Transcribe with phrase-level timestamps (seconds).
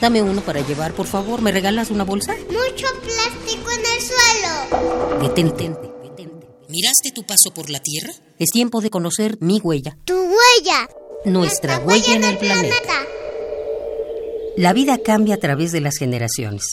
[0.00, 1.40] Dame uno para llevar, por favor.
[1.40, 2.34] ¿Me regalas una bolsa?
[2.34, 5.22] Mucho plástico en el suelo.
[5.22, 5.70] Detente.
[6.02, 6.46] detente.
[6.68, 8.12] ¿Miraste tu paso por la Tierra?
[8.38, 9.96] Es tiempo de conocer mi huella.
[10.04, 10.88] Tu huella.
[11.24, 13.06] Nuestra huella en el planeta.
[14.56, 16.64] La vida cambia a través de las generaciones.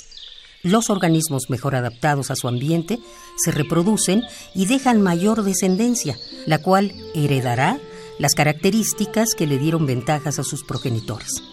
[0.61, 2.99] Los organismos mejor adaptados a su ambiente
[3.44, 4.23] se reproducen
[4.55, 7.80] y dejan mayor descendencia, la cual heredará
[8.19, 11.52] las características que le dieron ventajas a sus progenitores.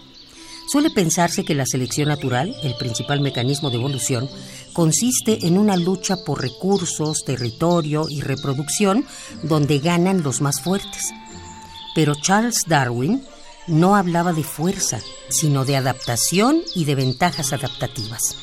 [0.71, 4.29] Suele pensarse que la selección natural, el principal mecanismo de evolución,
[4.71, 9.05] consiste en una lucha por recursos, territorio y reproducción
[9.43, 11.11] donde ganan los más fuertes.
[11.93, 13.21] Pero Charles Darwin
[13.67, 18.37] no hablaba de fuerza, sino de adaptación y de ventajas adaptativas.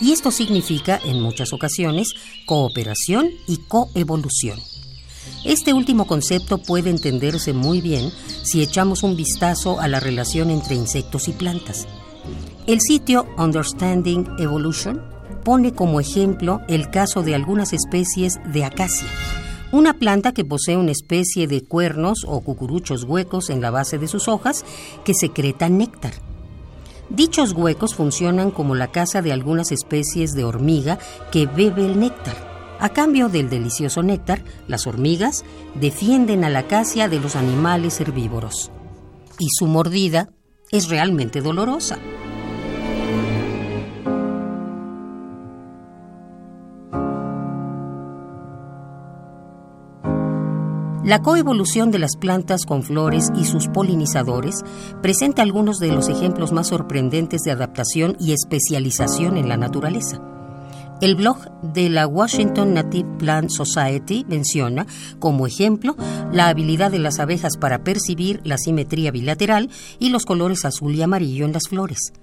[0.00, 2.14] Y esto significa, en muchas ocasiones,
[2.46, 4.60] cooperación y coevolución.
[5.44, 8.10] Este último concepto puede entenderse muy bien
[8.42, 11.86] si echamos un vistazo a la relación entre insectos y plantas.
[12.66, 15.00] El sitio Understanding Evolution
[15.44, 19.06] pone como ejemplo el caso de algunas especies de acacia,
[19.70, 24.08] una planta que posee una especie de cuernos o cucuruchos huecos en la base de
[24.08, 24.64] sus hojas
[25.04, 26.14] que secretan néctar.
[27.08, 30.98] Dichos huecos funcionan como la casa de algunas especies de hormiga
[31.30, 32.45] que bebe el néctar.
[32.78, 38.70] A cambio del delicioso néctar, las hormigas defienden a la acacia de los animales herbívoros.
[39.38, 40.28] Y su mordida
[40.70, 41.98] es realmente dolorosa.
[51.02, 54.64] La coevolución de las plantas con flores y sus polinizadores
[55.02, 60.20] presenta algunos de los ejemplos más sorprendentes de adaptación y especialización en la naturaleza.
[61.02, 64.86] El blog de la Washington Native Plant Society menciona,
[65.18, 65.94] como ejemplo,
[66.32, 69.68] la habilidad de las abejas para percibir la simetría bilateral
[69.98, 72.14] y los colores azul y amarillo en las flores.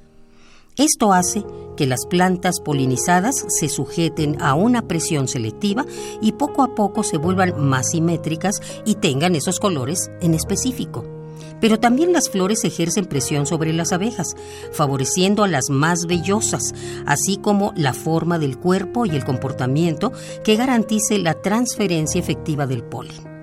[0.76, 1.46] Esto hace
[1.78, 5.86] que las plantas polinizadas se sujeten a una presión selectiva
[6.20, 11.23] y poco a poco se vuelvan más simétricas y tengan esos colores en específico.
[11.60, 14.36] Pero también las flores ejercen presión sobre las abejas,
[14.72, 16.74] favoreciendo a las más vellosas,
[17.06, 20.12] así como la forma del cuerpo y el comportamiento
[20.44, 23.34] que garantice la transferencia efectiva del polen.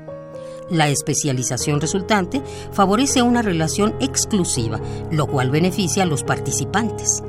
[0.70, 2.40] La especialización resultante
[2.72, 4.80] favorece una relación exclusiva,
[5.10, 7.22] lo cual beneficia a los participantes.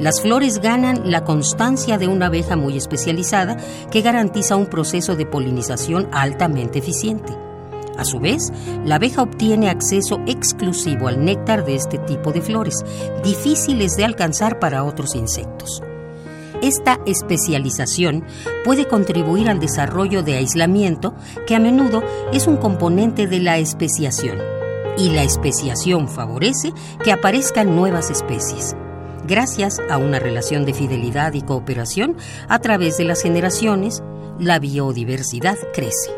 [0.00, 3.56] Las flores ganan la constancia de una abeja muy especializada
[3.90, 7.36] que garantiza un proceso de polinización altamente eficiente.
[7.98, 8.52] A su vez,
[8.84, 12.84] la abeja obtiene acceso exclusivo al néctar de este tipo de flores,
[13.24, 15.82] difíciles de alcanzar para otros insectos.
[16.62, 18.24] Esta especialización
[18.64, 21.14] puede contribuir al desarrollo de aislamiento,
[21.46, 24.38] que a menudo es un componente de la especiación.
[24.96, 26.72] Y la especiación favorece
[27.04, 28.76] que aparezcan nuevas especies.
[29.26, 32.16] Gracias a una relación de fidelidad y cooperación
[32.48, 34.02] a través de las generaciones,
[34.38, 36.17] la biodiversidad crece.